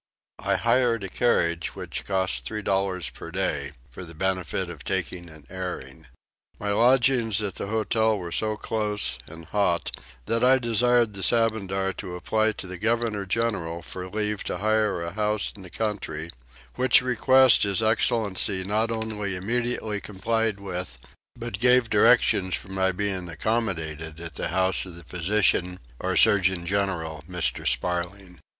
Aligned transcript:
I 0.39 0.55
hired 0.55 1.03
a 1.03 1.09
carriage 1.09 1.75
which 1.75 2.05
cost 2.05 2.43
three 2.43 2.63
dollars 2.63 3.11
per 3.11 3.29
day 3.29 3.73
for 3.91 4.03
the 4.03 4.15
benefit 4.15 4.67
of 4.67 4.83
taking 4.83 5.29
an 5.29 5.45
airing. 5.47 6.07
My 6.57 6.71
lodgings 6.71 7.39
at 7.39 7.53
the 7.53 7.67
hotel 7.67 8.17
were 8.17 8.31
so 8.31 8.57
close 8.57 9.19
and 9.27 9.45
hot 9.45 9.91
that 10.25 10.43
I 10.43 10.57
desired 10.57 11.13
the 11.13 11.21
Sabandar 11.21 11.93
to 11.97 12.15
apply 12.15 12.53
to 12.53 12.65
the 12.65 12.79
Governor 12.79 13.27
General 13.27 13.83
for 13.83 14.09
leave 14.09 14.43
to 14.45 14.57
hire 14.57 15.03
a 15.03 15.13
house 15.13 15.53
in 15.55 15.61
the 15.61 15.69
country; 15.69 16.31
which 16.73 17.03
request 17.03 17.61
his 17.61 17.83
excellency 17.83 18.63
not 18.63 18.89
only 18.89 19.35
immediately 19.35 20.01
complied 20.01 20.59
with 20.59 20.97
but 21.35 21.59
gave 21.59 21.91
directions 21.91 22.55
for 22.55 22.69
my 22.69 22.91
being 22.91 23.29
accommodated 23.29 24.19
at 24.19 24.33
the 24.33 24.47
house 24.47 24.83
of 24.87 24.95
the 24.95 25.03
physician 25.03 25.79
or 25.99 26.15
surgeon 26.17 26.65
general 26.65 27.23
Mr. 27.29 27.67
Sparling. 27.67 28.39